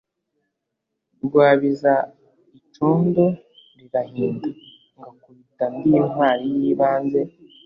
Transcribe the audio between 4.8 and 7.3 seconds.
ngakubita ndi intwali y’ibanze.